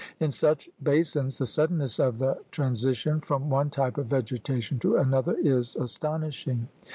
[0.19, 4.97] In such basins the suddenness of the transi tion from one type of vegetation to
[4.97, 6.65] another is as tonishing.